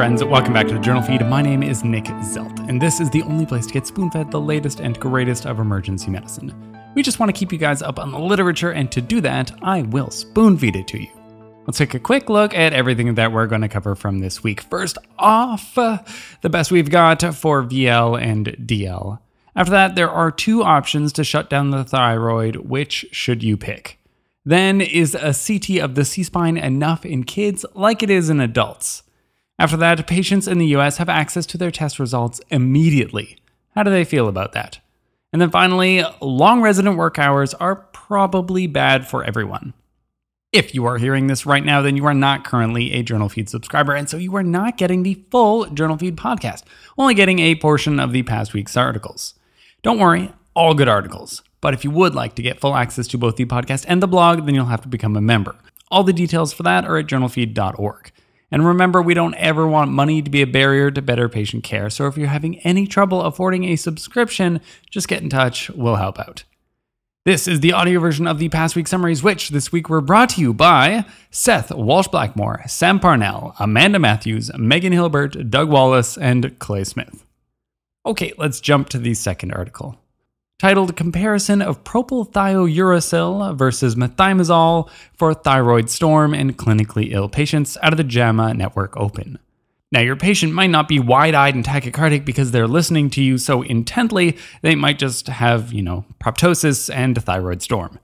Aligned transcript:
friends. 0.00 0.24
Welcome 0.24 0.54
back 0.54 0.66
to 0.68 0.72
the 0.72 0.80
Journal 0.80 1.02
Feed. 1.02 1.26
My 1.26 1.42
name 1.42 1.62
is 1.62 1.84
Nick 1.84 2.04
Zelt, 2.04 2.66
and 2.70 2.80
this 2.80 3.00
is 3.00 3.10
the 3.10 3.20
only 3.24 3.44
place 3.44 3.66
to 3.66 3.74
get 3.74 3.86
spoon 3.86 4.10
fed 4.10 4.30
the 4.30 4.40
latest 4.40 4.80
and 4.80 4.98
greatest 4.98 5.44
of 5.44 5.58
emergency 5.58 6.10
medicine. 6.10 6.54
We 6.94 7.02
just 7.02 7.20
want 7.20 7.28
to 7.28 7.38
keep 7.38 7.52
you 7.52 7.58
guys 7.58 7.82
up 7.82 7.98
on 7.98 8.10
the 8.10 8.18
literature, 8.18 8.70
and 8.70 8.90
to 8.92 9.02
do 9.02 9.20
that, 9.20 9.52
I 9.60 9.82
will 9.82 10.10
spoon 10.10 10.56
feed 10.56 10.76
it 10.76 10.88
to 10.88 11.02
you. 11.02 11.10
Let's 11.66 11.76
take 11.76 11.92
a 11.92 11.98
quick 11.98 12.30
look 12.30 12.54
at 12.54 12.72
everything 12.72 13.14
that 13.16 13.30
we're 13.30 13.46
going 13.46 13.60
to 13.60 13.68
cover 13.68 13.94
from 13.94 14.20
this 14.20 14.42
week. 14.42 14.62
First 14.62 14.96
off, 15.18 15.76
uh, 15.76 15.98
the 16.40 16.48
best 16.48 16.70
we've 16.70 16.88
got 16.88 17.20
for 17.34 17.62
VL 17.62 18.18
and 18.18 18.46
DL. 18.46 19.18
After 19.54 19.72
that, 19.72 19.96
there 19.96 20.08
are 20.08 20.30
two 20.30 20.62
options 20.62 21.12
to 21.12 21.24
shut 21.24 21.50
down 21.50 21.72
the 21.72 21.84
thyroid. 21.84 22.56
Which 22.56 23.04
should 23.12 23.42
you 23.42 23.58
pick? 23.58 23.98
Then, 24.46 24.80
is 24.80 25.14
a 25.14 25.34
CT 25.34 25.78
of 25.84 25.94
the 25.94 26.06
C 26.06 26.22
spine 26.22 26.56
enough 26.56 27.04
in 27.04 27.24
kids 27.24 27.66
like 27.74 28.02
it 28.02 28.08
is 28.08 28.30
in 28.30 28.40
adults? 28.40 29.02
After 29.60 29.76
that, 29.76 30.06
patients 30.06 30.48
in 30.48 30.56
the 30.56 30.68
US 30.68 30.96
have 30.96 31.10
access 31.10 31.44
to 31.44 31.58
their 31.58 31.70
test 31.70 31.98
results 31.98 32.40
immediately. 32.48 33.36
How 33.74 33.82
do 33.82 33.90
they 33.90 34.04
feel 34.04 34.26
about 34.26 34.52
that? 34.52 34.80
And 35.34 35.42
then 35.42 35.50
finally, 35.50 36.02
long 36.22 36.62
resident 36.62 36.96
work 36.96 37.18
hours 37.18 37.52
are 37.52 37.76
probably 37.76 38.66
bad 38.66 39.06
for 39.06 39.22
everyone. 39.22 39.74
If 40.50 40.74
you 40.74 40.86
are 40.86 40.96
hearing 40.96 41.26
this 41.26 41.44
right 41.44 41.62
now, 41.62 41.82
then 41.82 41.94
you 41.94 42.06
are 42.06 42.14
not 42.14 42.42
currently 42.42 42.94
a 42.94 43.02
Journal 43.02 43.28
Feed 43.28 43.50
subscriber, 43.50 43.92
and 43.92 44.08
so 44.08 44.16
you 44.16 44.34
are 44.34 44.42
not 44.42 44.78
getting 44.78 45.02
the 45.02 45.22
full 45.30 45.66
Journal 45.66 45.98
Feed 45.98 46.16
podcast, 46.16 46.62
only 46.96 47.12
getting 47.12 47.38
a 47.38 47.54
portion 47.54 48.00
of 48.00 48.12
the 48.12 48.22
past 48.22 48.54
week's 48.54 48.78
articles. 48.78 49.34
Don't 49.82 49.98
worry, 49.98 50.32
all 50.56 50.72
good 50.72 50.88
articles. 50.88 51.42
But 51.60 51.74
if 51.74 51.84
you 51.84 51.90
would 51.90 52.14
like 52.14 52.34
to 52.36 52.42
get 52.42 52.60
full 52.60 52.74
access 52.74 53.06
to 53.08 53.18
both 53.18 53.36
the 53.36 53.44
podcast 53.44 53.84
and 53.86 54.02
the 54.02 54.08
blog, 54.08 54.46
then 54.46 54.54
you'll 54.54 54.64
have 54.64 54.82
to 54.82 54.88
become 54.88 55.16
a 55.16 55.20
member. 55.20 55.54
All 55.90 56.02
the 56.02 56.14
details 56.14 56.54
for 56.54 56.62
that 56.62 56.86
are 56.86 56.96
at 56.96 57.08
journalfeed.org. 57.08 58.10
And 58.50 58.66
remember, 58.66 59.00
we 59.00 59.14
don't 59.14 59.34
ever 59.34 59.66
want 59.66 59.92
money 59.92 60.22
to 60.22 60.30
be 60.30 60.42
a 60.42 60.46
barrier 60.46 60.90
to 60.90 61.02
better 61.02 61.28
patient 61.28 61.62
care. 61.62 61.88
So 61.88 62.06
if 62.06 62.16
you're 62.16 62.28
having 62.28 62.58
any 62.60 62.86
trouble 62.86 63.22
affording 63.22 63.64
a 63.64 63.76
subscription, 63.76 64.60
just 64.90 65.08
get 65.08 65.22
in 65.22 65.30
touch. 65.30 65.70
We'll 65.70 65.96
help 65.96 66.18
out. 66.18 66.44
This 67.26 67.46
is 67.46 67.60
the 67.60 67.74
audio 67.74 68.00
version 68.00 68.26
of 68.26 68.38
the 68.38 68.48
past 68.48 68.74
week 68.74 68.88
summaries, 68.88 69.22
which 69.22 69.50
this 69.50 69.70
week 69.70 69.88
were 69.88 70.00
brought 70.00 70.30
to 70.30 70.40
you 70.40 70.54
by 70.54 71.04
Seth 71.30 71.70
Walsh 71.70 72.08
Blackmore, 72.08 72.62
Sam 72.66 72.98
Parnell, 72.98 73.54
Amanda 73.58 73.98
Matthews, 73.98 74.50
Megan 74.56 74.92
Hilbert, 74.92 75.50
Doug 75.50 75.68
Wallace, 75.68 76.16
and 76.16 76.58
Clay 76.58 76.82
Smith. 76.84 77.26
Okay, 78.06 78.32
let's 78.38 78.60
jump 78.60 78.88
to 78.88 78.98
the 78.98 79.12
second 79.14 79.52
article 79.52 79.98
titled 80.60 80.94
Comparison 80.94 81.62
of 81.62 81.82
Propylthiouracil 81.84 83.56
versus 83.56 83.94
Methimazole 83.94 84.90
for 85.14 85.32
Thyroid 85.32 85.88
Storm 85.88 86.34
in 86.34 86.52
Clinically 86.52 87.12
Ill 87.12 87.30
Patients 87.30 87.78
out 87.82 87.94
of 87.94 87.96
the 87.96 88.04
JAMA 88.04 88.52
Network 88.52 88.94
Open. 88.94 89.38
Now, 89.90 90.00
your 90.00 90.16
patient 90.16 90.52
might 90.52 90.68
not 90.68 90.86
be 90.86 90.98
wide 91.00 91.34
eyed 91.34 91.54
and 91.54 91.64
tachycardic 91.64 92.26
because 92.26 92.50
they're 92.50 92.68
listening 92.68 93.08
to 93.10 93.22
you 93.22 93.38
so 93.38 93.62
intently, 93.62 94.36
they 94.60 94.74
might 94.74 94.98
just 94.98 95.28
have, 95.28 95.72
you 95.72 95.80
know, 95.80 96.04
proptosis 96.20 96.94
and 96.94 97.16
thyroid 97.24 97.62
storm. 97.62 97.98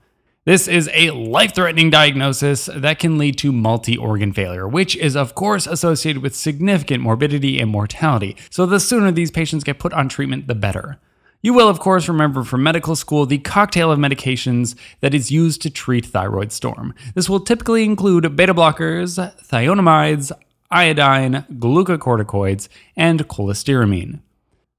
This 0.45 0.67
is 0.67 0.89
a 0.95 1.11
life 1.11 1.53
threatening 1.53 1.91
diagnosis 1.91 2.69
that 2.75 2.97
can 2.97 3.19
lead 3.19 3.37
to 3.37 3.51
multi 3.51 3.95
organ 3.95 4.33
failure, 4.33 4.67
which 4.67 4.95
is, 4.95 5.15
of 5.15 5.35
course, 5.35 5.67
associated 5.67 6.23
with 6.23 6.35
significant 6.35 7.03
morbidity 7.03 7.59
and 7.59 7.69
mortality. 7.69 8.35
So, 8.49 8.65
the 8.65 8.79
sooner 8.79 9.11
these 9.11 9.29
patients 9.29 9.63
get 9.63 9.77
put 9.77 9.93
on 9.93 10.09
treatment, 10.09 10.47
the 10.47 10.55
better. 10.55 10.97
You 11.41 11.53
will, 11.53 11.69
of 11.69 11.79
course, 11.79 12.07
remember 12.07 12.43
from 12.43 12.63
medical 12.63 12.95
school 12.95 13.25
the 13.25 13.37
cocktail 13.37 13.91
of 13.91 13.99
medications 13.99 14.75
that 15.01 15.13
is 15.13 15.31
used 15.31 15.61
to 15.61 15.69
treat 15.69 16.05
thyroid 16.05 16.51
storm. 16.51 16.95
This 17.13 17.29
will 17.29 17.39
typically 17.39 17.83
include 17.83 18.35
beta 18.35 18.53
blockers, 18.53 19.17
thionamides, 19.43 20.31
iodine, 20.71 21.45
glucocorticoids, 21.53 22.69
and 22.95 23.27
cholestyramine. 23.27 24.21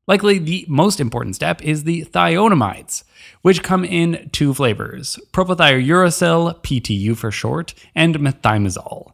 Likely 0.08 0.38
the 0.38 0.64
most 0.68 1.00
important 1.00 1.36
step 1.36 1.62
is 1.62 1.84
the 1.84 2.04
thionamides, 2.06 3.04
which 3.42 3.62
come 3.62 3.84
in 3.84 4.28
two 4.32 4.52
flavors 4.52 5.18
propylthiouracil, 5.32 6.60
PTU 6.62 7.16
for 7.16 7.30
short, 7.30 7.74
and 7.94 8.18
methimazole. 8.18 9.12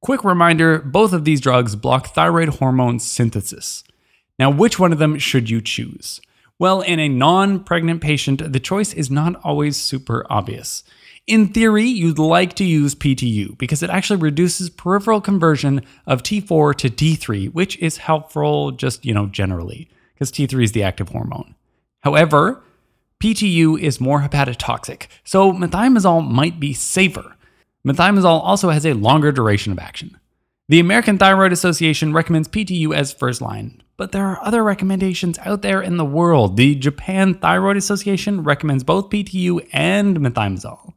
Quick 0.00 0.24
reminder 0.24 0.78
both 0.78 1.12
of 1.12 1.24
these 1.24 1.40
drugs 1.40 1.76
block 1.76 2.08
thyroid 2.08 2.48
hormone 2.48 3.00
synthesis. 3.00 3.82
Now, 4.38 4.50
which 4.50 4.78
one 4.78 4.92
of 4.92 4.98
them 4.98 5.18
should 5.18 5.50
you 5.50 5.60
choose? 5.60 6.20
Well, 6.58 6.80
in 6.80 6.98
a 6.98 7.08
non 7.08 7.60
pregnant 7.64 8.00
patient, 8.00 8.52
the 8.52 8.60
choice 8.60 8.94
is 8.94 9.10
not 9.10 9.36
always 9.44 9.76
super 9.76 10.26
obvious. 10.30 10.84
In 11.26 11.48
theory, 11.48 11.84
you'd 11.84 12.18
like 12.20 12.54
to 12.54 12.64
use 12.64 12.94
PTU 12.94 13.58
because 13.58 13.82
it 13.82 13.90
actually 13.90 14.20
reduces 14.20 14.70
peripheral 14.70 15.20
conversion 15.20 15.82
of 16.06 16.22
T4 16.22 16.74
to 16.76 16.88
T3, 16.88 17.52
which 17.52 17.76
is 17.78 17.96
helpful 17.96 18.70
just, 18.70 19.04
you 19.04 19.12
know, 19.12 19.26
generally, 19.26 19.90
because 20.14 20.30
T3 20.30 20.62
is 20.62 20.72
the 20.72 20.84
active 20.84 21.08
hormone. 21.08 21.56
However, 22.02 22.62
PTU 23.20 23.78
is 23.80 24.00
more 24.00 24.20
hepatotoxic, 24.20 25.08
so 25.24 25.52
methimazole 25.52 26.30
might 26.30 26.60
be 26.60 26.72
safer. 26.72 27.34
Methimazole 27.86 28.40
also 28.42 28.70
has 28.70 28.86
a 28.86 28.92
longer 28.92 29.32
duration 29.32 29.72
of 29.72 29.78
action. 29.80 30.16
The 30.68 30.80
American 30.80 31.18
Thyroid 31.18 31.52
Association 31.52 32.12
recommends 32.12 32.48
PTU 32.48 32.94
as 32.94 33.12
first 33.12 33.40
line, 33.40 33.82
but 33.96 34.12
there 34.12 34.26
are 34.26 34.42
other 34.42 34.62
recommendations 34.62 35.38
out 35.40 35.62
there 35.62 35.80
in 35.80 35.96
the 35.96 36.04
world. 36.04 36.56
The 36.56 36.74
Japan 36.74 37.34
Thyroid 37.34 37.76
Association 37.76 38.42
recommends 38.42 38.84
both 38.84 39.10
PTU 39.10 39.66
and 39.72 40.18
methimazole. 40.18 40.92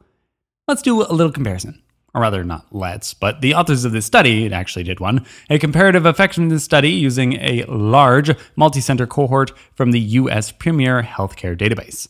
Let's 0.68 0.82
do 0.82 1.02
a 1.02 1.14
little 1.14 1.32
comparison. 1.32 1.82
Or 2.14 2.22
rather, 2.22 2.44
not 2.44 2.66
let's, 2.72 3.14
but 3.14 3.42
the 3.42 3.54
authors 3.54 3.86
of 3.86 3.92
this 3.92 4.06
study 4.06 4.46
it 4.46 4.52
actually 4.52 4.84
did 4.84 5.00
one 5.00 5.26
a 5.50 5.60
comparative 5.60 6.08
effectiveness 6.08 6.64
study 6.64 6.90
using 6.90 7.34
a 7.34 7.66
large 7.66 8.32
multi 8.56 8.82
center 8.82 9.06
cohort 9.06 9.52
from 9.76 9.92
the 9.92 10.00
US 10.00 10.52
Premier 10.52 11.04
Healthcare 11.04 11.58
Database. 11.58 12.08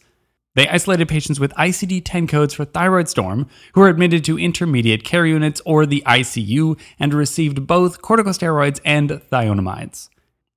They 0.56 0.68
isolated 0.68 1.08
patients 1.10 1.40
with 1.40 1.54
ICD 1.54 2.02
10 2.06 2.28
codes 2.28 2.54
for 2.54 2.66
thyroid 2.66 3.08
storm 3.08 3.48
who 3.74 3.82
were 3.82 3.90
admitted 3.90 4.24
to 4.26 4.40
intermediate 4.40 5.04
care 5.04 5.26
units 5.26 5.62
or 5.66 5.86
the 5.86 6.04
ICU 6.06 6.80
and 7.00 7.14
received 7.14 7.68
both 7.68 8.02
corticosteroids 8.02 8.80
and 8.84 9.10
thionamides. 9.10 10.10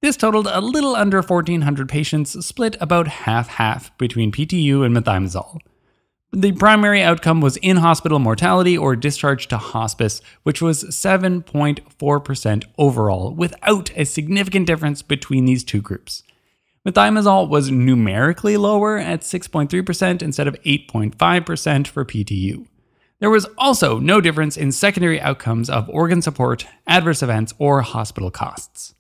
This 0.02 0.16
totaled 0.16 0.48
a 0.48 0.60
little 0.60 0.96
under 0.96 1.22
1,400 1.22 1.88
patients, 1.88 2.44
split 2.44 2.76
about 2.80 3.06
half 3.06 3.46
half 3.46 3.96
between 3.98 4.32
PTU 4.32 4.84
and 4.84 4.96
methimazole. 4.96 5.58
The 6.32 6.50
primary 6.50 7.02
outcome 7.02 7.40
was 7.40 7.56
in 7.58 7.76
hospital 7.76 8.18
mortality 8.18 8.76
or 8.76 8.96
discharge 8.96 9.46
to 9.46 9.58
hospice, 9.58 10.20
which 10.42 10.60
was 10.60 10.82
7.4% 10.84 12.64
overall, 12.76 13.32
without 13.32 13.92
a 13.94 14.04
significant 14.04 14.66
difference 14.66 15.02
between 15.02 15.44
these 15.44 15.62
two 15.62 15.80
groups. 15.80 16.24
Methimazole 16.84 17.48
was 17.48 17.70
numerically 17.70 18.56
lower 18.56 18.98
at 18.98 19.20
6.3% 19.20 20.20
instead 20.20 20.48
of 20.48 20.60
8.5% 20.62 21.86
for 21.86 22.04
PTU. 22.04 22.66
There 23.20 23.30
was 23.30 23.46
also 23.56 24.00
no 24.00 24.20
difference 24.20 24.56
in 24.56 24.72
secondary 24.72 25.20
outcomes 25.20 25.70
of 25.70 25.88
organ 25.90 26.22
support, 26.22 26.66
adverse 26.88 27.22
events, 27.22 27.54
or 27.60 27.82
hospital 27.82 28.32
costs. 28.32 28.94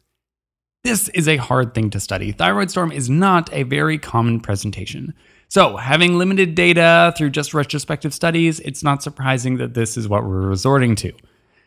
This 0.84 1.08
is 1.10 1.28
a 1.28 1.36
hard 1.36 1.74
thing 1.74 1.90
to 1.90 2.00
study. 2.00 2.32
Thyroid 2.32 2.68
storm 2.68 2.90
is 2.90 3.08
not 3.08 3.52
a 3.52 3.62
very 3.62 3.98
common 3.98 4.40
presentation. 4.40 5.14
So, 5.46 5.76
having 5.76 6.18
limited 6.18 6.56
data 6.56 7.14
through 7.16 7.30
just 7.30 7.54
retrospective 7.54 8.12
studies, 8.12 8.58
it's 8.60 8.82
not 8.82 9.00
surprising 9.00 9.58
that 9.58 9.74
this 9.74 9.96
is 9.96 10.08
what 10.08 10.24
we're 10.24 10.48
resorting 10.48 10.96
to. 10.96 11.12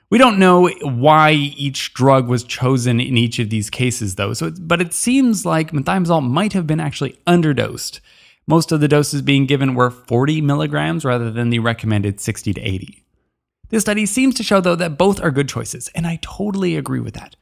We 0.09 0.17
don't 0.17 0.37
know 0.37 0.67
why 0.81 1.31
each 1.31 1.93
drug 1.93 2.27
was 2.27 2.43
chosen 2.43 2.99
in 2.99 3.17
each 3.17 3.39
of 3.39 3.49
these 3.49 3.69
cases, 3.69 4.15
though, 4.15 4.33
so 4.33 4.51
but 4.51 4.81
it 4.81 4.93
seems 4.93 5.45
like 5.45 5.71
methimazole 5.71 6.27
might 6.27 6.51
have 6.51 6.67
been 6.67 6.81
actually 6.81 7.17
underdosed. 7.25 8.01
Most 8.47 8.73
of 8.73 8.81
the 8.81 8.89
doses 8.89 9.21
being 9.21 9.45
given 9.45 9.75
were 9.75 9.91
40 9.91 10.41
milligrams 10.41 11.05
rather 11.05 11.31
than 11.31 11.51
the 11.51 11.59
recommended 11.59 12.19
60 12.19 12.53
to 12.53 12.61
80. 12.61 13.05
This 13.69 13.83
study 13.83 14.05
seems 14.05 14.35
to 14.35 14.43
show, 14.43 14.59
though, 14.59 14.75
that 14.75 14.97
both 14.97 15.21
are 15.21 15.31
good 15.31 15.47
choices, 15.47 15.89
and 15.95 16.05
I 16.05 16.19
totally 16.21 16.75
agree 16.75 16.99
with 16.99 17.13
that. 17.13 17.37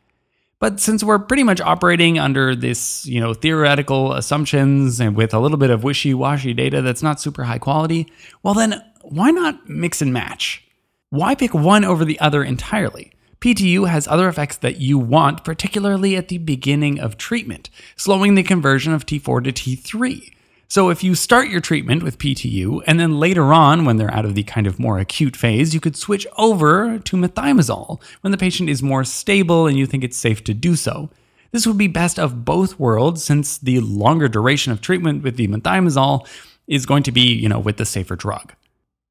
But 0.63 0.79
since 0.79 1.03
we're 1.03 1.19
pretty 1.19 1.43
much 1.43 1.59
operating 1.59 2.17
under 2.17 2.55
this, 2.55 3.05
you 3.05 3.19
know, 3.19 3.33
theoretical 3.33 4.13
assumptions 4.13 5.01
and 5.01 5.13
with 5.13 5.33
a 5.33 5.39
little 5.39 5.57
bit 5.57 5.71
of 5.71 5.83
wishy-washy 5.83 6.53
data 6.53 6.81
that's 6.81 7.03
not 7.03 7.19
super 7.19 7.43
high 7.43 7.57
quality, 7.57 8.09
well 8.43 8.53
then 8.53 8.81
why 9.01 9.31
not 9.31 9.67
mix 9.67 10.01
and 10.01 10.13
match? 10.13 10.65
Why 11.09 11.35
pick 11.35 11.53
one 11.53 11.83
over 11.83 12.05
the 12.05 12.17
other 12.21 12.45
entirely? 12.45 13.11
PTU 13.41 13.89
has 13.89 14.07
other 14.07 14.29
effects 14.29 14.55
that 14.55 14.79
you 14.79 14.97
want, 14.97 15.43
particularly 15.43 16.15
at 16.15 16.29
the 16.29 16.37
beginning 16.37 16.97
of 16.97 17.17
treatment, 17.17 17.69
slowing 17.97 18.35
the 18.35 18.41
conversion 18.41 18.93
of 18.93 19.05
T4 19.05 19.43
to 19.43 19.51
T3. 19.51 20.31
So 20.67 20.89
if 20.89 21.03
you 21.03 21.13
start 21.13 21.49
your 21.49 21.61
treatment 21.61 22.01
with 22.01 22.17
PTU, 22.17 22.81
and 22.87 22.99
then 22.99 23.19
later 23.19 23.53
on, 23.53 23.85
when 23.85 23.97
they're 23.97 24.13
out 24.13 24.25
of 24.25 24.33
the 24.33 24.43
kind 24.43 24.65
of 24.65 24.79
more 24.79 24.97
acute 24.97 25.35
phase, 25.35 25.73
you 25.73 25.79
could 25.79 25.95
switch 25.95 26.25
over 26.37 26.97
to 26.97 27.15
methimazole 27.15 28.01
when 28.21 28.31
the 28.31 28.37
patient 28.37 28.69
is 28.69 28.81
more 28.81 29.03
stable 29.03 29.67
and 29.67 29.77
you 29.77 29.85
think 29.85 30.03
it's 30.03 30.17
safe 30.17 30.43
to 30.45 30.53
do 30.53 30.75
so. 30.75 31.09
This 31.51 31.67
would 31.67 31.77
be 31.77 31.87
best 31.87 32.17
of 32.17 32.43
both 32.43 32.79
worlds 32.79 33.23
since 33.23 33.59
the 33.59 33.79
longer 33.81 34.27
duration 34.27 34.71
of 34.71 34.81
treatment 34.81 35.21
with 35.21 35.37
the 35.37 35.47
methimazole 35.47 36.27
is 36.65 36.87
going 36.87 37.03
to 37.03 37.11
be, 37.11 37.33
you 37.33 37.47
know, 37.47 37.59
with 37.59 37.77
the 37.77 37.85
safer 37.85 38.15
drug. 38.15 38.53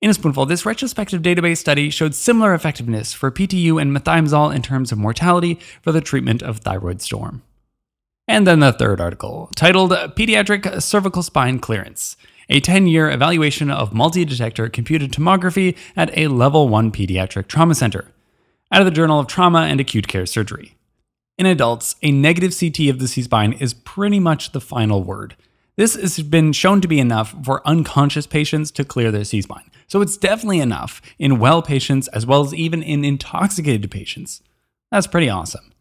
In 0.00 0.10
a 0.10 0.14
spoonful, 0.14 0.46
this 0.46 0.66
retrospective 0.66 1.22
database 1.22 1.58
study 1.58 1.88
showed 1.88 2.16
similar 2.16 2.54
effectiveness 2.54 3.12
for 3.12 3.30
PTU 3.30 3.80
and 3.80 3.96
methimazole 3.96 4.52
in 4.52 4.60
terms 4.60 4.90
of 4.90 4.98
mortality 4.98 5.60
for 5.80 5.92
the 5.92 6.00
treatment 6.00 6.42
of 6.42 6.58
thyroid 6.58 7.00
storm. 7.00 7.42
And 8.28 8.46
then 8.46 8.60
the 8.60 8.72
third 8.72 9.00
article, 9.00 9.50
titled 9.56 9.90
Pediatric 9.90 10.80
Cervical 10.80 11.22
Spine 11.22 11.58
Clearance 11.58 12.16
a 12.52 12.60
10 12.60 12.86
year 12.86 13.10
evaluation 13.10 13.70
of 13.70 13.94
multi 13.94 14.24
detector 14.24 14.68
computed 14.68 15.10
tomography 15.10 15.76
at 15.96 16.16
a 16.16 16.28
level 16.28 16.68
1 16.68 16.92
pediatric 16.92 17.48
trauma 17.48 17.74
center, 17.74 18.12
out 18.70 18.82
of 18.82 18.84
the 18.84 18.90
Journal 18.90 19.18
of 19.18 19.26
Trauma 19.26 19.62
and 19.62 19.80
Acute 19.80 20.06
Care 20.06 20.26
Surgery. 20.26 20.76
In 21.38 21.46
adults, 21.46 21.96
a 22.02 22.12
negative 22.12 22.54
CT 22.58 22.88
of 22.88 22.98
the 22.98 23.08
C 23.08 23.22
spine 23.22 23.54
is 23.54 23.72
pretty 23.72 24.20
much 24.20 24.52
the 24.52 24.60
final 24.60 25.02
word. 25.02 25.34
This 25.76 25.94
has 25.94 26.20
been 26.20 26.52
shown 26.52 26.82
to 26.82 26.88
be 26.88 27.00
enough 27.00 27.34
for 27.42 27.66
unconscious 27.66 28.26
patients 28.26 28.70
to 28.72 28.84
clear 28.84 29.10
their 29.10 29.24
C 29.24 29.40
spine. 29.40 29.70
So 29.86 30.02
it's 30.02 30.18
definitely 30.18 30.60
enough 30.60 31.00
in 31.18 31.38
well 31.38 31.62
patients 31.62 32.08
as 32.08 32.26
well 32.26 32.44
as 32.44 32.54
even 32.54 32.82
in 32.82 33.04
intoxicated 33.04 33.90
patients. 33.90 34.42
That's 34.90 35.06
pretty 35.06 35.30
awesome. 35.30 35.72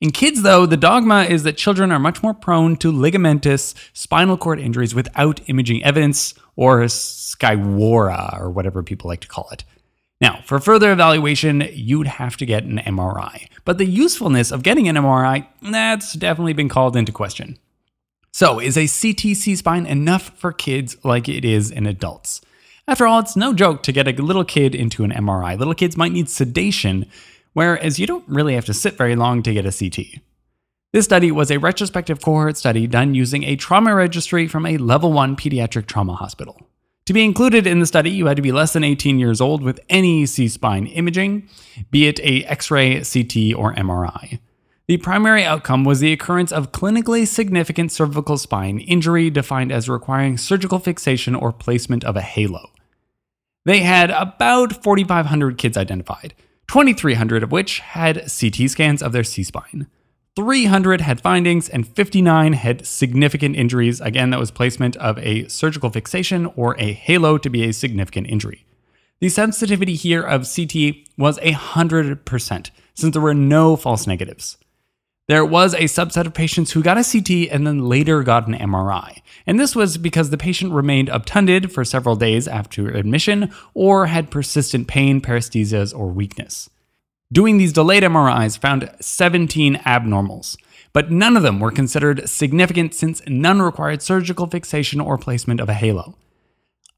In 0.00 0.10
kids, 0.10 0.42
though, 0.42 0.66
the 0.66 0.76
dogma 0.76 1.24
is 1.24 1.42
that 1.44 1.56
children 1.56 1.90
are 1.90 1.98
much 1.98 2.22
more 2.22 2.34
prone 2.34 2.76
to 2.76 2.92
ligamentous 2.92 3.74
spinal 3.94 4.36
cord 4.36 4.60
injuries 4.60 4.94
without 4.94 5.40
imaging 5.48 5.82
evidence, 5.82 6.34
or 6.54 6.80
SCIWORA, 6.82 8.38
or 8.38 8.50
whatever 8.50 8.82
people 8.82 9.08
like 9.08 9.20
to 9.20 9.28
call 9.28 9.48
it. 9.52 9.64
Now, 10.20 10.40
for 10.44 10.58
further 10.60 10.92
evaluation, 10.92 11.66
you'd 11.72 12.06
have 12.06 12.36
to 12.38 12.46
get 12.46 12.64
an 12.64 12.78
MRI. 12.78 13.48
But 13.64 13.78
the 13.78 13.86
usefulness 13.86 14.50
of 14.50 14.62
getting 14.62 14.86
an 14.88 14.96
MRI, 14.96 15.46
that's 15.62 16.12
definitely 16.12 16.54
been 16.54 16.68
called 16.68 16.94
into 16.94 17.12
question. 17.12 17.58
So, 18.32 18.58
is 18.60 18.76
a 18.76 18.86
CT 18.86 19.34
C 19.34 19.56
spine 19.56 19.86
enough 19.86 20.38
for 20.38 20.52
kids 20.52 20.98
like 21.04 21.26
it 21.26 21.44
is 21.44 21.70
in 21.70 21.86
adults? 21.86 22.42
After 22.86 23.06
all, 23.06 23.18
it's 23.18 23.34
no 23.34 23.54
joke 23.54 23.82
to 23.84 23.92
get 23.92 24.06
a 24.06 24.22
little 24.22 24.44
kid 24.44 24.74
into 24.74 25.04
an 25.04 25.10
MRI. 25.10 25.58
Little 25.58 25.74
kids 25.74 25.96
might 25.96 26.12
need 26.12 26.28
sedation, 26.28 27.06
whereas 27.56 27.98
you 27.98 28.06
don't 28.06 28.28
really 28.28 28.54
have 28.54 28.66
to 28.66 28.74
sit 28.74 28.98
very 28.98 29.16
long 29.16 29.42
to 29.42 29.54
get 29.54 29.64
a 29.64 29.72
CT. 29.72 30.20
This 30.92 31.06
study 31.06 31.32
was 31.32 31.50
a 31.50 31.56
retrospective 31.56 32.20
cohort 32.20 32.58
study 32.58 32.86
done 32.86 33.14
using 33.14 33.44
a 33.44 33.56
trauma 33.56 33.94
registry 33.94 34.46
from 34.46 34.66
a 34.66 34.76
level 34.76 35.10
1 35.10 35.36
pediatric 35.36 35.86
trauma 35.86 36.16
hospital. 36.16 36.60
To 37.06 37.14
be 37.14 37.24
included 37.24 37.66
in 37.66 37.80
the 37.80 37.86
study, 37.86 38.10
you 38.10 38.26
had 38.26 38.36
to 38.36 38.42
be 38.42 38.52
less 38.52 38.74
than 38.74 38.84
18 38.84 39.18
years 39.18 39.40
old 39.40 39.62
with 39.62 39.80
any 39.88 40.26
C 40.26 40.48
spine 40.48 40.86
imaging, 40.86 41.48
be 41.90 42.06
it 42.06 42.20
a 42.20 42.44
X 42.44 42.70
ray, 42.70 42.96
CT, 42.96 43.56
or 43.56 43.74
MRI. 43.74 44.38
The 44.86 44.98
primary 44.98 45.42
outcome 45.42 45.82
was 45.82 46.00
the 46.00 46.12
occurrence 46.12 46.52
of 46.52 46.72
clinically 46.72 47.26
significant 47.26 47.90
cervical 47.90 48.36
spine 48.36 48.80
injury 48.80 49.30
defined 49.30 49.72
as 49.72 49.88
requiring 49.88 50.36
surgical 50.36 50.78
fixation 50.78 51.34
or 51.34 51.52
placement 51.52 52.04
of 52.04 52.16
a 52.16 52.20
halo. 52.20 52.68
They 53.64 53.78
had 53.80 54.10
about 54.10 54.84
4,500 54.84 55.56
kids 55.56 55.78
identified, 55.78 56.34
2,300 56.68 57.42
of 57.42 57.52
which 57.52 57.80
had 57.80 58.30
CT 58.30 58.70
scans 58.70 59.02
of 59.02 59.12
their 59.12 59.24
C 59.24 59.42
spine. 59.42 59.86
300 60.36 61.00
had 61.00 61.20
findings, 61.20 61.68
and 61.68 61.88
59 61.88 62.52
had 62.52 62.86
significant 62.86 63.56
injuries. 63.56 64.02
Again, 64.02 64.30
that 64.30 64.38
was 64.40 64.50
placement 64.50 64.94
of 64.96 65.18
a 65.18 65.48
surgical 65.48 65.88
fixation 65.88 66.46
or 66.56 66.76
a 66.78 66.92
halo 66.92 67.38
to 67.38 67.48
be 67.48 67.64
a 67.64 67.72
significant 67.72 68.28
injury. 68.28 68.66
The 69.20 69.30
sensitivity 69.30 69.94
here 69.94 70.20
of 70.20 70.46
CT 70.46 71.08
was 71.16 71.38
100%, 71.38 72.70
since 72.94 73.12
there 73.12 73.22
were 73.22 73.32
no 73.32 73.76
false 73.76 74.06
negatives. 74.06 74.58
There 75.28 75.44
was 75.44 75.74
a 75.74 75.84
subset 75.84 76.26
of 76.26 76.34
patients 76.34 76.70
who 76.70 76.84
got 76.84 76.98
a 76.98 77.02
CT 77.02 77.50
and 77.50 77.66
then 77.66 77.88
later 77.88 78.22
got 78.22 78.46
an 78.46 78.54
MRI. 78.54 79.22
And 79.44 79.58
this 79.58 79.74
was 79.74 79.98
because 79.98 80.30
the 80.30 80.38
patient 80.38 80.72
remained 80.72 81.08
obtunded 81.08 81.72
for 81.72 81.84
several 81.84 82.14
days 82.14 82.46
after 82.46 82.90
admission 82.90 83.50
or 83.74 84.06
had 84.06 84.30
persistent 84.30 84.86
pain, 84.86 85.20
paresthesias, 85.20 85.92
or 85.92 86.06
weakness. 86.06 86.70
Doing 87.32 87.58
these 87.58 87.72
delayed 87.72 88.04
MRIs 88.04 88.56
found 88.56 88.88
17 89.00 89.74
abnormals, 89.78 90.56
but 90.92 91.10
none 91.10 91.36
of 91.36 91.42
them 91.42 91.58
were 91.58 91.72
considered 91.72 92.28
significant 92.28 92.94
since 92.94 93.20
none 93.26 93.60
required 93.60 94.02
surgical 94.02 94.46
fixation 94.46 95.00
or 95.00 95.18
placement 95.18 95.58
of 95.58 95.68
a 95.68 95.74
halo. 95.74 96.14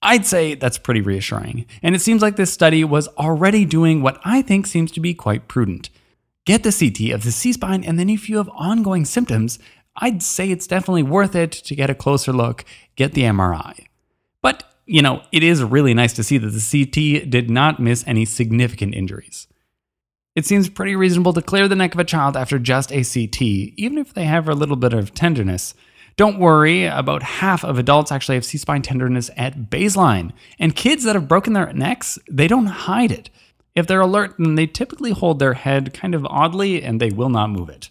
I'd 0.02 0.26
say 0.26 0.54
that's 0.54 0.76
pretty 0.76 1.00
reassuring, 1.00 1.64
and 1.82 1.94
it 1.94 2.00
seems 2.00 2.20
like 2.20 2.36
this 2.36 2.52
study 2.52 2.84
was 2.84 3.08
already 3.16 3.64
doing 3.64 4.02
what 4.02 4.20
I 4.22 4.42
think 4.42 4.66
seems 4.66 4.92
to 4.92 5.00
be 5.00 5.14
quite 5.14 5.48
prudent 5.48 5.88
get 6.48 6.62
the 6.62 6.72
CT 6.72 7.12
of 7.12 7.24
the 7.24 7.30
C 7.30 7.52
spine, 7.52 7.84
and 7.84 7.98
then 7.98 8.08
if 8.08 8.26
you 8.30 8.38
have 8.38 8.48
ongoing 8.54 9.04
symptoms, 9.04 9.58
I'd 9.96 10.22
say 10.22 10.50
it's 10.50 10.66
definitely 10.66 11.02
worth 11.02 11.36
it 11.36 11.52
to 11.52 11.76
get 11.76 11.90
a 11.90 11.94
closer 11.94 12.32
look, 12.32 12.64
get 12.96 13.12
the 13.12 13.24
MRI. 13.24 13.84
But, 14.40 14.64
you 14.86 15.02
know, 15.02 15.20
it 15.30 15.42
is 15.42 15.62
really 15.62 15.92
nice 15.92 16.14
to 16.14 16.22
see 16.22 16.38
that 16.38 16.48
the 16.48 16.86
CT 16.86 17.28
did 17.28 17.50
not 17.50 17.80
miss 17.80 18.02
any 18.06 18.24
significant 18.24 18.94
injuries. 18.94 19.46
It 20.34 20.46
seems 20.46 20.70
pretty 20.70 20.96
reasonable 20.96 21.34
to 21.34 21.42
clear 21.42 21.68
the 21.68 21.76
neck 21.76 21.92
of 21.92 22.00
a 22.00 22.04
child 22.04 22.34
after 22.34 22.58
just 22.58 22.92
a 22.92 23.04
CT, 23.04 23.42
even 23.76 23.98
if 23.98 24.14
they 24.14 24.24
have 24.24 24.48
a 24.48 24.54
little 24.54 24.76
bit 24.76 24.94
of 24.94 25.12
tenderness. 25.12 25.74
Don't 26.16 26.38
worry, 26.38 26.86
about 26.86 27.22
half 27.22 27.62
of 27.62 27.78
adults 27.78 28.10
actually 28.10 28.36
have 28.36 28.44
C 28.46 28.56
spine 28.56 28.80
tenderness 28.80 29.30
at 29.36 29.68
baseline, 29.68 30.32
and 30.58 30.74
kids 30.74 31.04
that 31.04 31.14
have 31.14 31.28
broken 31.28 31.52
their 31.52 31.70
necks, 31.74 32.18
they 32.30 32.48
don't 32.48 32.66
hide 32.88 33.12
it. 33.12 33.28
If 33.74 33.86
they're 33.86 34.00
alert, 34.00 34.34
then 34.38 34.54
they 34.54 34.66
typically 34.66 35.12
hold 35.12 35.38
their 35.38 35.54
head 35.54 35.94
kind 35.94 36.14
of 36.14 36.26
oddly 36.26 36.82
and 36.82 37.00
they 37.00 37.10
will 37.10 37.28
not 37.28 37.50
move 37.50 37.68
it. 37.68 37.90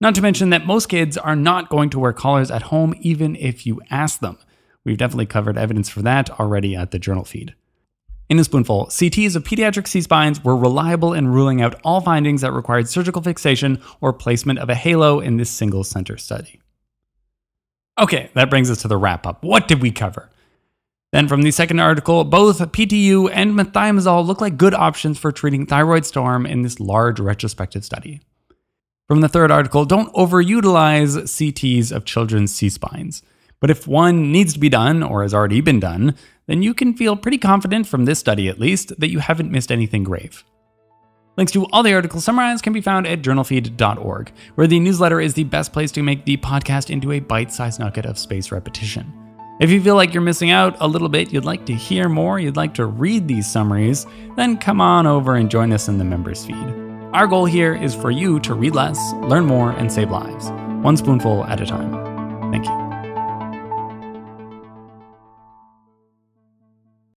Not 0.00 0.14
to 0.14 0.22
mention 0.22 0.50
that 0.50 0.66
most 0.66 0.88
kids 0.88 1.16
are 1.16 1.36
not 1.36 1.68
going 1.68 1.90
to 1.90 1.98
wear 1.98 2.12
collars 2.12 2.50
at 2.50 2.62
home 2.62 2.94
even 3.00 3.36
if 3.36 3.66
you 3.66 3.80
ask 3.90 4.20
them. 4.20 4.38
We've 4.84 4.98
definitely 4.98 5.26
covered 5.26 5.58
evidence 5.58 5.88
for 5.88 6.02
that 6.02 6.30
already 6.38 6.76
at 6.76 6.90
the 6.90 6.98
journal 6.98 7.24
feed. 7.24 7.54
In 8.28 8.38
a 8.38 8.44
spoonful, 8.44 8.86
CTs 8.86 9.36
of 9.36 9.44
pediatric 9.44 9.86
C 9.86 10.00
spines 10.00 10.42
were 10.42 10.56
reliable 10.56 11.14
in 11.14 11.28
ruling 11.28 11.62
out 11.62 11.80
all 11.84 12.00
findings 12.00 12.40
that 12.40 12.52
required 12.52 12.88
surgical 12.88 13.22
fixation 13.22 13.80
or 14.00 14.12
placement 14.12 14.58
of 14.58 14.68
a 14.68 14.74
halo 14.74 15.20
in 15.20 15.36
this 15.36 15.50
single 15.50 15.84
center 15.84 16.16
study. 16.16 16.60
Okay, 17.98 18.30
that 18.34 18.50
brings 18.50 18.70
us 18.70 18.82
to 18.82 18.88
the 18.88 18.96
wrap 18.96 19.26
up. 19.26 19.42
What 19.42 19.68
did 19.68 19.80
we 19.80 19.90
cover? 19.92 20.28
Then, 21.12 21.28
from 21.28 21.42
the 21.42 21.50
second 21.50 21.80
article, 21.80 22.24
both 22.24 22.58
PTU 22.58 23.30
and 23.32 23.54
methimazole 23.54 24.26
look 24.26 24.40
like 24.40 24.56
good 24.56 24.74
options 24.74 25.18
for 25.18 25.32
treating 25.32 25.64
thyroid 25.64 26.04
storm 26.04 26.46
in 26.46 26.62
this 26.62 26.80
large 26.80 27.20
retrospective 27.20 27.84
study. 27.84 28.20
From 29.08 29.20
the 29.20 29.28
third 29.28 29.52
article, 29.52 29.84
don't 29.84 30.12
overutilize 30.14 31.16
CTs 31.16 31.92
of 31.92 32.04
children's 32.04 32.52
C 32.52 32.68
spines. 32.68 33.22
But 33.60 33.70
if 33.70 33.86
one 33.86 34.32
needs 34.32 34.52
to 34.54 34.58
be 34.58 34.68
done 34.68 35.02
or 35.02 35.22
has 35.22 35.32
already 35.32 35.60
been 35.60 35.80
done, 35.80 36.16
then 36.46 36.62
you 36.62 36.74
can 36.74 36.94
feel 36.94 37.16
pretty 37.16 37.38
confident 37.38 37.86
from 37.86 38.04
this 38.04 38.18
study 38.18 38.48
at 38.48 38.58
least 38.58 38.98
that 38.98 39.10
you 39.10 39.20
haven't 39.20 39.50
missed 39.50 39.72
anything 39.72 40.04
grave. 40.04 40.44
Links 41.36 41.52
to 41.52 41.66
all 41.66 41.82
the 41.82 41.94
articles 41.94 42.24
summarized 42.24 42.64
can 42.64 42.72
be 42.72 42.80
found 42.80 43.06
at 43.06 43.22
journalfeed.org, 43.22 44.32
where 44.54 44.66
the 44.66 44.80
newsletter 44.80 45.20
is 45.20 45.34
the 45.34 45.44
best 45.44 45.72
place 45.72 45.92
to 45.92 46.02
make 46.02 46.24
the 46.24 46.38
podcast 46.38 46.90
into 46.90 47.12
a 47.12 47.20
bite 47.20 47.52
sized 47.52 47.78
nugget 47.78 48.06
of 48.06 48.18
space 48.18 48.50
repetition. 48.50 49.25
If 49.58 49.70
you 49.70 49.80
feel 49.80 49.94
like 49.94 50.12
you're 50.12 50.22
missing 50.22 50.50
out 50.50 50.76
a 50.80 50.86
little 50.86 51.08
bit, 51.08 51.32
you'd 51.32 51.46
like 51.46 51.64
to 51.66 51.72
hear 51.72 52.10
more, 52.10 52.38
you'd 52.38 52.56
like 52.56 52.74
to 52.74 52.84
read 52.84 53.26
these 53.26 53.50
summaries, 53.50 54.06
then 54.36 54.58
come 54.58 54.82
on 54.82 55.06
over 55.06 55.34
and 55.34 55.50
join 55.50 55.72
us 55.72 55.88
in 55.88 55.96
the 55.96 56.04
members 56.04 56.44
feed. 56.44 56.74
Our 57.14 57.26
goal 57.26 57.46
here 57.46 57.74
is 57.74 57.94
for 57.94 58.10
you 58.10 58.38
to 58.40 58.52
read 58.52 58.74
less, 58.74 58.98
learn 59.22 59.46
more, 59.46 59.70
and 59.70 59.90
save 59.90 60.10
lives, 60.10 60.50
one 60.84 60.98
spoonful 60.98 61.44
at 61.44 61.62
a 61.62 61.64
time. 61.64 62.05